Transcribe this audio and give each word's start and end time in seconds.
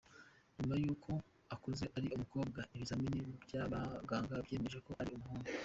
Nyuma 0.55 0.73
y'uko 0.81 1.11
akuze 1.53 1.85
ari 1.97 2.07
umukobwa, 2.15 2.59
ibizamini 2.75 3.21
by'abaganga 3.43 4.33
byemeje 4.45 4.77
ko 4.87 4.91
ari 5.01 5.11
umuhungu. 5.17 5.47